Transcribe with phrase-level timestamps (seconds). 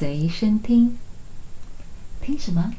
[0.00, 0.96] 随身听，
[2.22, 2.72] 听什么？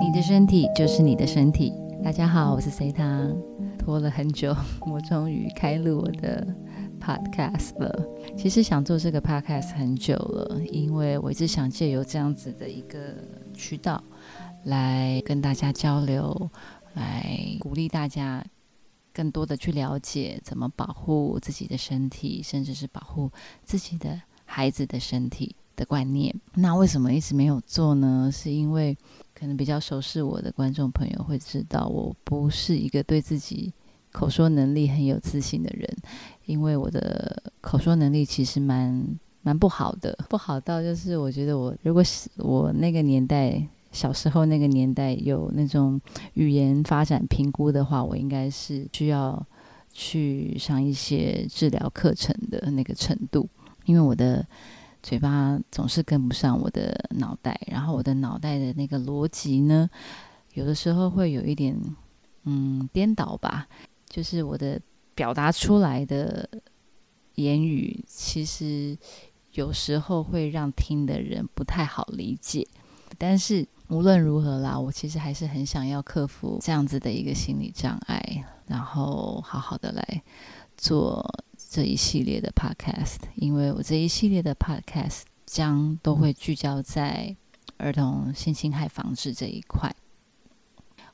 [0.00, 1.72] 你的身体就是你的身体。
[2.02, 3.32] 大家好，我是隋棠，
[3.78, 4.52] 拖了很久，
[4.90, 6.44] 我终于开录我的
[7.00, 8.04] podcast 了。
[8.36, 12.98] 其实想做这个 podcast 很久了，因为我一直想借由这样子的一个
[13.54, 14.02] 渠道，
[14.64, 16.50] 来跟大家交流，
[16.94, 18.44] 来鼓励大家。
[19.12, 23.30] 更多的去了解怎么保护自己的身体，甚至是保护
[23.64, 26.34] 自己的孩子的身体的观念。
[26.54, 28.30] 那为什么一直没有做呢？
[28.32, 28.96] 是因为
[29.34, 33.72] 可能比较熟悉我的观众朋友会知道，我不是一个对自己
[34.12, 35.88] 口说能力很有自信的人，
[36.46, 43.66] 因为我的口说能力其实蛮蛮不好的，不好到就是我觉得我如果是我那个年代。
[43.92, 46.00] 小时候那个年代有那种
[46.34, 49.44] 语言发展评估的话，我应该是需要
[49.92, 53.48] 去上一些治疗课程的那个程度，
[53.84, 54.46] 因为我的
[55.02, 59.90] 嘴巴总是跟不上我的脑袋，然后我的脑袋的那个逻辑呢，
[60.54, 61.76] 有的时候会有一点
[62.44, 63.66] 嗯颠倒吧，
[64.08, 64.80] 就是我的
[65.14, 66.48] 表达出来的
[67.34, 68.96] 言语，其实
[69.52, 72.66] 有时候会让听的人不太好理解，
[73.20, 73.68] 但是。
[73.90, 80.22] 无论如何啦，我其实还是很想要克服这样子的一个心理障碍，然后好好的来
[80.76, 83.16] 做这一系列的 podcast。
[83.34, 87.34] 因为我这一系列的 podcast 将都会聚焦在
[87.78, 89.92] 儿童性侵害防治这一块。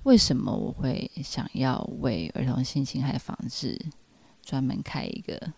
[0.02, 3.80] 为什么我会想要为儿童性侵害防治
[4.42, 5.54] 专门开一个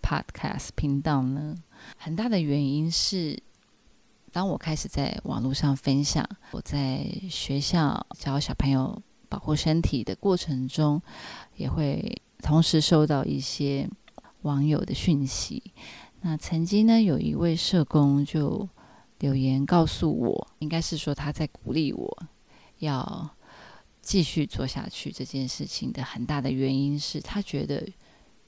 [0.00, 1.56] podcast 频道呢？
[1.96, 3.42] 很大的原因是。
[4.34, 11.00] 当我开始在网络上分享我在学校教小朋友保护身体的过程中，
[11.54, 13.88] 也会同时收到一些
[14.42, 15.62] 网友的讯息。
[16.22, 18.68] 那曾经呢，有一位社工就
[19.20, 22.26] 留言告诉我，应该是说他在鼓励我
[22.80, 23.30] 要
[24.02, 27.88] 继续做下去这件事情的很大的原因是他觉得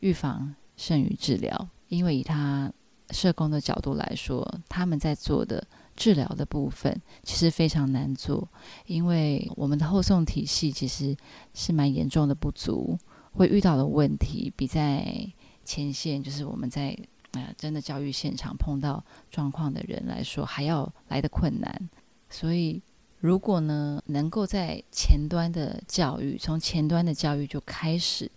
[0.01, 2.73] 预防胜于治疗，因为以他。
[3.11, 8.49] 社工的角度来说，他们在做的治疗的部分其实非常难做，
[8.87, 11.17] 因为我们的后送体系其实
[11.55, 12.99] 是蛮严重的不足，
[13.33, 15.27] 会遇到的问题比在
[15.65, 16.97] 前线，就是我们在
[17.33, 21.91] 呃真的教育现场碰到状况的人来说还要来得困难。
[22.29, 22.83] 所以，
[23.21, 28.31] 如果呢能够在前端的教育，从前端的教育就开始，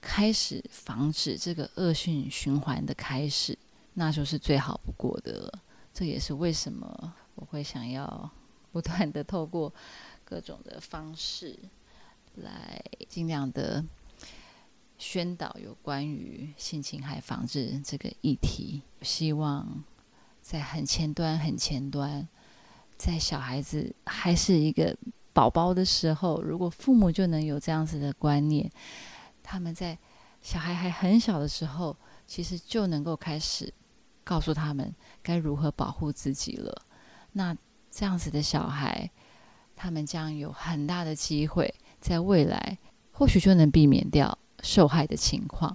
[0.00, 3.56] 开始防止这个恶性循环的开始。
[3.98, 5.62] 那就是最好不过的了。
[5.92, 8.30] 这也是为什么我会想要
[8.70, 9.74] 不断的透过
[10.24, 11.58] 各种的方式
[12.36, 13.84] 来尽量的
[14.98, 18.82] 宣导有关于性侵害防治这个议题。
[19.02, 19.82] 希望
[20.40, 22.28] 在很前端、很前端，
[22.96, 24.96] 在小孩子还是一个
[25.32, 28.70] 宝宝的时候，如果父母就能有这样子的观念，
[29.42, 29.98] 他们在
[30.40, 31.96] 小孩还很小的时候，
[32.28, 33.74] 其实就能够开始。
[34.28, 36.82] 告诉他们该如何保护自己了。
[37.32, 37.56] 那
[37.90, 39.10] 这样子的小孩，
[39.74, 42.76] 他们将有很大的机会，在未来
[43.10, 45.74] 或许就能避免掉受害的情况。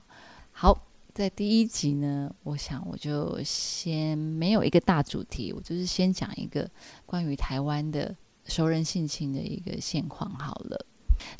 [0.51, 6.69] 好，在第一集呢，我想我就先没有一个大主题，我就是先讲一个
[7.07, 8.15] 关于台湾的
[8.45, 10.85] 熟人性侵的一个现况好了。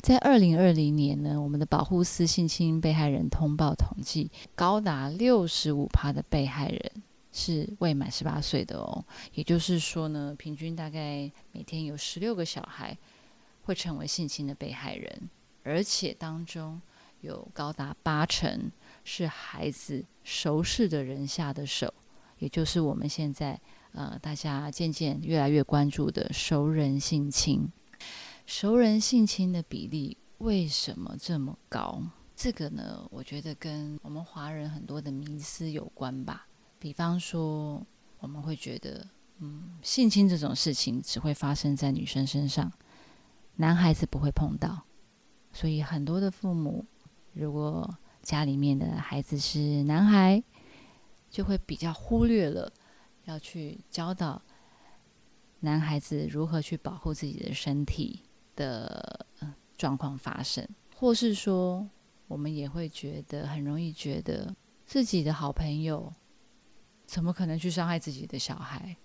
[0.00, 6.92] 在二零二零年呢，我们的保护司性侵被害人通报统计，高达六十五趴的被害人
[7.34, 9.04] 是未满十八岁的哦。
[9.34, 12.96] 也就是说呢，平均大概每天有十六个小孩
[13.64, 15.28] 会成为性侵的被害人，
[15.64, 16.80] 而且当中
[17.20, 18.70] 有高达八成
[19.02, 21.92] 是孩子熟识的人下的手，
[22.38, 23.60] 也就是我们现在
[23.92, 27.68] 呃大家渐渐越来越关注的熟人性侵。
[28.46, 32.02] 熟人性侵的比例为什么这么高？
[32.36, 36.46] 这个呢，我觉得跟我们华人很多的迷思有关吧。
[36.84, 37.82] 比方说，
[38.18, 39.08] 我们会觉得，
[39.38, 42.70] 嗯，性侵这种事情只会发生在女生身上，
[43.56, 44.84] 男孩子不会碰到。
[45.50, 46.84] 所以很多的父母，
[47.32, 50.44] 如果家里面的孩子是男孩，
[51.30, 52.70] 就会比较忽略了
[53.24, 54.42] 要去教导
[55.60, 58.24] 男孩子如何去保护自己的身体。
[58.56, 59.26] 的
[59.76, 61.88] 状况发生，或是说，
[62.28, 64.54] 我们也会觉得很容易觉得
[64.86, 66.12] 自己的好朋友
[67.06, 68.96] 怎么可能去伤害自己的小孩？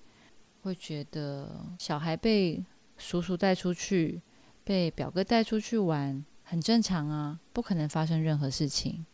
[0.62, 2.64] 会觉得小孩被
[2.98, 4.22] 叔叔带出去，
[4.64, 9.06] 被表哥带出去玩，很正常啊，不可能发生任何事情，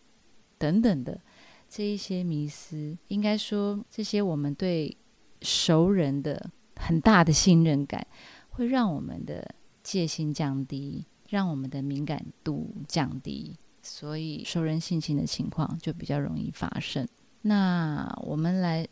[0.57, 1.21] 等等的
[1.69, 4.97] 这一些迷思，应该说这些我们对
[5.41, 8.05] 熟人的很大的信任感，
[8.49, 9.53] 会让我们的
[9.83, 17.07] 戒心降低，让我们的敏感度降低，所以熟人性侵的情况就比较容易发生。
[17.47, 18.87] 那我们来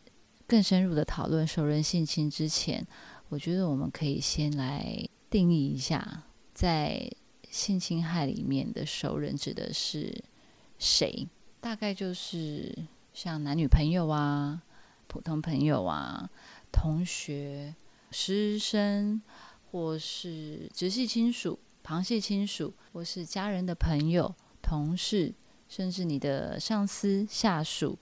[0.46, 2.86] 更深入的讨论熟人性侵之前，
[3.30, 6.24] 我觉得我们可以先来定义一下，
[6.54, 7.12] 在
[7.50, 10.24] 性侵害里面的熟人指的是
[10.78, 11.28] 谁？
[11.62, 12.78] 大概就是
[13.12, 14.62] 像男女朋友啊、
[15.08, 16.30] 普通朋友啊、
[16.72, 17.74] 同学、
[18.12, 19.20] 师生，
[19.72, 25.34] 或是直系亲属、旁系亲属，或是家人的朋友、同事，
[25.68, 27.98] 甚至你的上司、下属、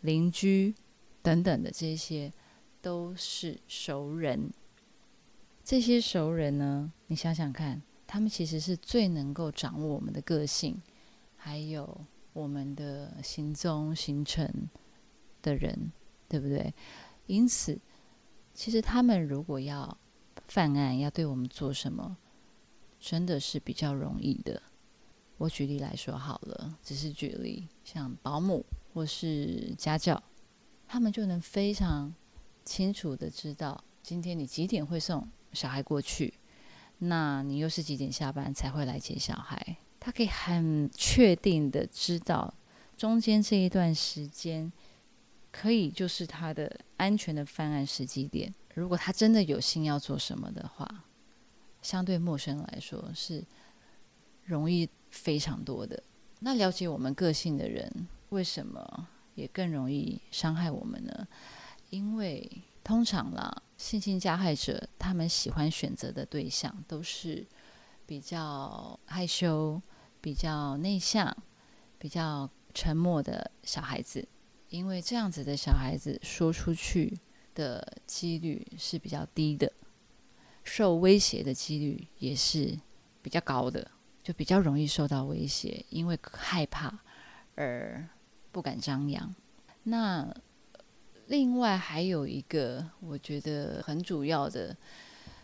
[0.00, 0.74] 邻居
[1.22, 2.32] 等等的这些，
[2.80, 4.50] 都是熟人。
[5.64, 10.80] 这些熟人呢，你想想看，他们其实是最能够掌握我们的个性，
[11.36, 12.06] 还有。
[12.32, 14.48] 我们的行踪行程
[15.42, 15.90] 的人，
[16.28, 16.72] 对不对？
[17.26, 17.76] 因此，
[18.54, 19.98] 其实他们如果要
[20.46, 22.16] 犯案，要对我们做什么，
[23.00, 24.62] 真的是比较容易的。
[25.38, 30.22] 我举例来说好了，只是举例，像保姆或是家教，
[30.86, 32.14] 他们就能非常
[32.64, 36.34] 清楚的知道，今天你几点会送小孩过去，
[36.98, 39.76] 那你又是几点下班才会来接小孩。
[39.98, 42.52] 他可以很确定的知道，
[42.96, 44.72] 中间这一段时间
[45.52, 48.54] 可以就是他的安全的犯案时机点。
[48.74, 51.04] 如果他真的有心要做什么的话，
[51.82, 53.44] 相对陌生人来说是
[54.44, 56.02] 容易非常多的。
[56.38, 61.28] 那了解我们个性的人，为什么也更容易伤害我们呢？
[61.90, 62.50] 因为
[62.82, 67.46] 通常啦，性侵加害者他们喜欢选择的对象都是
[68.06, 69.80] 比较害羞。
[70.22, 71.34] 比较内向、
[71.98, 74.28] 比较沉默的小孩子，
[74.68, 77.18] 因为这样子的小孩子说出去
[77.54, 79.72] 的几率是比较低的，
[80.62, 82.78] 受威胁的几率也是
[83.22, 83.90] 比较高的，
[84.22, 86.98] 就比较容易受到威胁，因为害怕
[87.54, 88.06] 而
[88.52, 89.34] 不敢张扬。
[89.84, 90.34] 那
[91.26, 94.76] 另外还有一个我觉得很主要的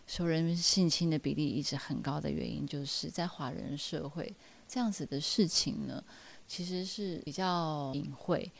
[0.05, 4.35] 熟人性侵的比例一直很高的原因，就是在华人社会。
[4.67, 6.03] 这样子的事情呢，
[6.45, 8.51] 其实是比较隐晦，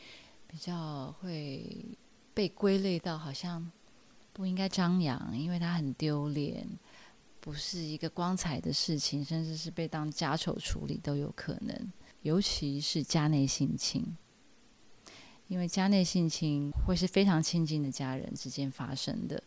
[0.47, 1.85] 比较会
[2.33, 3.69] 被归类到好像
[4.31, 6.65] 不应该张扬，因为它很丢脸，
[7.41, 11.91] 不是一个光彩的事情，甚至是被当家丑处理都有可能。
[12.21, 14.05] 尤其是家内性侵，
[15.47, 19.41] 因为家内性侵会是非常亲近的家人之间发生的，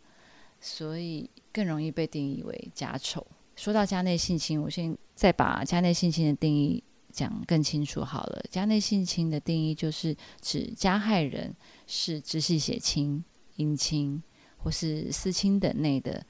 [0.61, 3.27] 所以更容易被定义为家丑。
[3.57, 6.83] 说到家内性侵，我先再把家内性侵的定义
[7.13, 8.43] 讲更清楚好了。
[8.51, 11.55] 家内性侵的定义就是指加害人
[11.87, 13.23] 是直系血亲、
[13.57, 14.23] 姻亲
[14.57, 16.25] 或是私亲等内的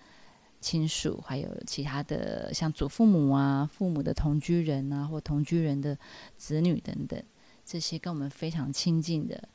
[0.61, 5.97] 亲属，还有其他的像祖父母啊、父母的同居人啊，或同居人的
[6.37, 7.23] 子女等等，
[7.65, 9.49] 这些跟我们非常亲近的，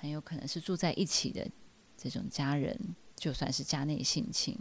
[0.00, 1.46] 很有可能是住在一起的
[1.94, 2.74] 这种家人，
[3.14, 4.58] 就算是家内性侵。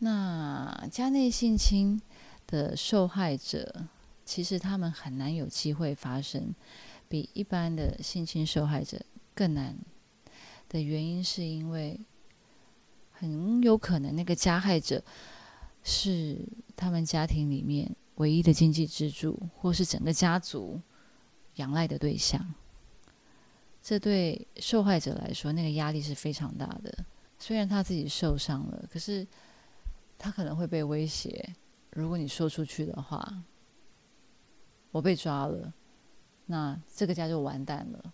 [0.00, 1.98] 那家内性侵
[2.46, 3.86] 的受害者，
[4.26, 6.54] 其实他们很难有机会发生，
[7.08, 9.00] 比一般的性侵受害者
[9.34, 9.74] 更难
[10.68, 11.98] 的原因，是因为
[13.10, 15.02] 很有可能那个加害者
[15.82, 20.78] 是他们家庭里面唯一的经济支柱，或是整个家族
[21.54, 22.54] 仰赖的对象。
[23.84, 26.92] 这对受害者来说，那个压力是非常大的。
[27.38, 29.24] 虽然他自己受伤了，可是。
[30.16, 31.54] 他可能会被威胁，
[31.90, 33.42] 如果你说出去的话，
[34.90, 35.74] 我被抓了，
[36.46, 38.12] 那这个家就完蛋了，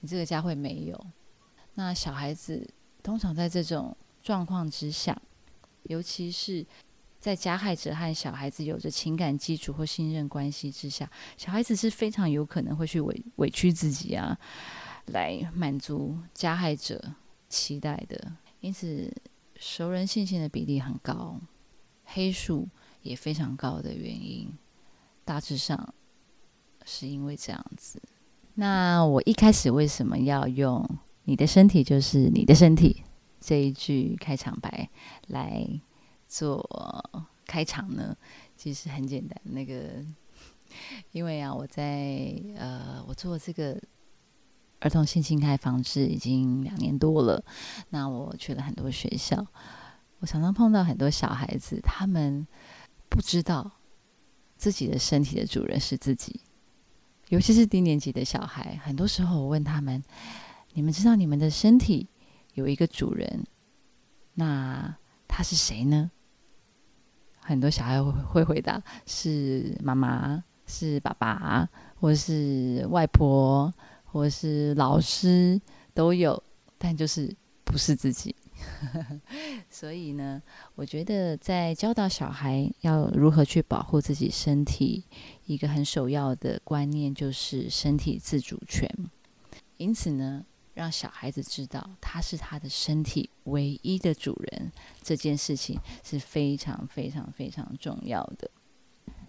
[0.00, 1.06] 你这个家会没有。
[1.74, 2.66] 那小孩子
[3.02, 5.20] 通常在这种状况之下，
[5.82, 6.64] 尤其是
[7.18, 14.38] 在加害者和小孩子有着情感基础或信任关系之下，小孩子是非常有可能会去委委屈自己啊，
[15.06, 17.14] 来满足加害者
[17.48, 18.32] 期待的。
[18.60, 19.12] 因此。
[19.64, 21.38] 熟人性侵的比例很高，
[22.02, 22.68] 黑数
[23.02, 24.52] 也非常高的原因，
[25.24, 25.94] 大致上
[26.84, 28.02] 是因为这样子。
[28.54, 30.84] 那我一开始为什么要用
[31.26, 33.04] “你的身体就是你的身体”
[33.38, 34.90] 这一句开场白
[35.28, 35.64] 来
[36.26, 36.68] 做
[37.46, 38.16] 开场呢？
[38.56, 40.04] 其实很简单，那个
[41.12, 43.80] 因为啊，我在呃，我做这个。
[44.82, 47.42] 儿童性侵害防治已经两年多了，
[47.90, 49.46] 那我去了很多学校，
[50.18, 52.44] 我常常碰到很多小孩子，他们
[53.08, 53.70] 不知道
[54.56, 56.40] 自己的身体的主人是自己，
[57.28, 60.02] 尤其是低年级的小孩，很多时候我问他们
[60.74, 62.08] ：“你们知道你们的身体
[62.54, 63.46] 有一个主人，
[64.34, 64.96] 那
[65.28, 66.10] 他是谁呢？”
[67.38, 71.68] 很多小孩会会回答：“是妈妈，是爸爸，
[72.00, 73.72] 或是外婆，
[74.12, 75.60] 或是老师，
[75.94, 76.40] 都有，
[76.76, 78.36] 但就是不是自己。
[79.70, 80.40] ”所以呢，
[80.74, 85.04] 我觉得在教导小孩要如何去保护自己身体。
[85.46, 88.88] 一个很首要的观念就是身体自主权，
[89.78, 94.70] 因此呢，让小孩子知道他是他的身体唯一的主人，
[95.02, 98.50] 这件事情是非常非常非常重要的。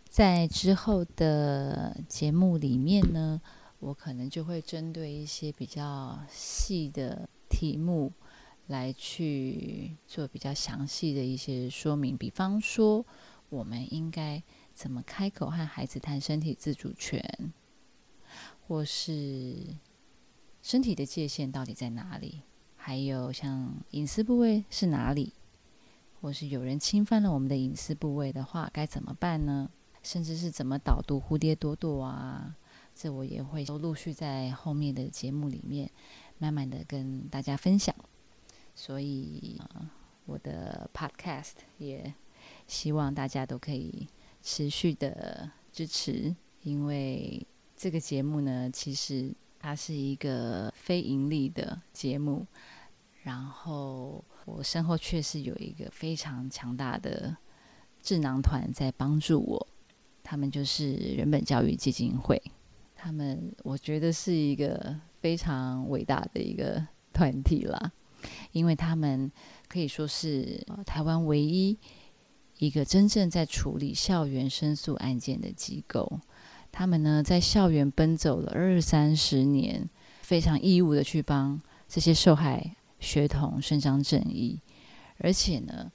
[0.07, 3.41] 在之后的节目里面呢，
[3.83, 8.11] 我可能就会针对一些比较细的题目
[8.67, 13.05] 来去做比较详细的一些说明，比方说，
[13.49, 14.41] 我们应该。
[14.75, 17.53] 怎么开口和孩子谈身体自主权，
[18.65, 19.55] 或是
[20.63, 22.41] 身体的界限到底在哪里？
[22.75, 25.31] 还有像隐私部位是哪里？
[26.19, 29.69] 或是有人侵犯了我们的隐私部位的话，该怎么办呢？
[30.01, 32.57] 甚至是怎么导读蝴蝶朵朵啊？
[32.95, 35.89] 这我也会都陆续在后面的节目里面
[36.37, 37.93] 慢慢的跟大家分享。
[38.75, 39.89] 所以，呃，
[40.25, 42.13] 我的 Podcast 也
[42.67, 44.07] 希望大家都可以。
[44.45, 47.47] 持续的支持，因为
[47.77, 52.45] 这个节目呢，其实它是一个非盈利的节目。
[53.21, 57.37] 然后我身后确实有一个非常强大的
[58.01, 59.67] 智囊团在帮助我，
[60.21, 62.43] 他们就是人本教育基金会。
[63.03, 66.81] 他们我觉得是一个非常伟大的一个
[67.11, 67.91] 团体啦，
[68.53, 69.29] 因为他们
[69.67, 71.77] 可以说是台湾唯一。
[72.59, 76.21] 一个真正在处理校园申诉案件的机构，
[76.71, 79.89] 他们呢在校园奔走了二三十年，
[80.21, 84.61] 非常义务的去帮这些受害学童伸张正义，
[85.17, 85.91] 而且呢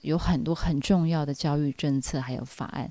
[0.00, 2.90] 有很多很重要的教育政策还有法案，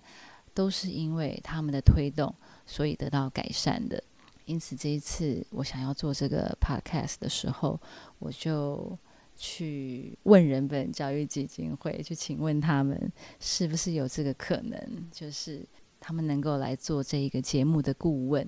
[0.54, 2.34] 都是因为他们的推动，
[2.66, 4.04] 所以得到改善的。
[4.46, 7.80] 因此这一次我想要做这个 podcast 的时候，
[8.20, 8.98] 我就。
[9.36, 14.80] 去问人本教育基金会，去请问他们是不是有这个可能，
[15.12, 15.66] 就是
[16.00, 18.48] 他们能够来做这一个节目的顾问，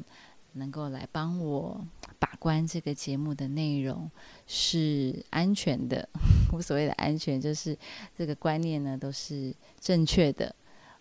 [0.53, 1.83] 能够来帮我
[2.19, 4.09] 把关这个节目的内容
[4.45, 6.07] 是安全的。
[6.53, 7.75] 我所谓的安全，就是
[8.15, 10.55] 这个观念呢都是正确的，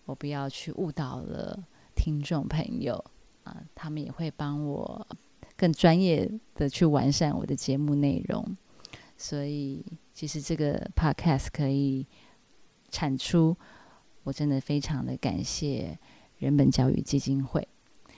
[0.05, 1.63] 我不要去误导了
[1.95, 3.03] 听众朋友
[3.43, 3.63] 啊。
[3.75, 5.07] 他们也会帮我
[5.57, 8.57] 更专业的去完善我的节目内容。
[9.17, 12.05] 所以，其实这个 podcast 可以
[12.89, 13.55] 产出，
[14.23, 15.97] 我真的非常的感谢
[16.37, 17.65] 人本教育基金会。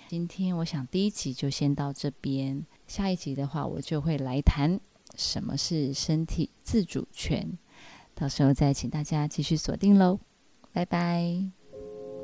[0.07, 4.79] 今天我想第一集就先到这边，下一集的话我就会来谈
[5.15, 7.57] 什么是身体自主权，
[8.15, 10.19] 到时候再请大家继续锁定喽，
[10.71, 11.56] 拜拜。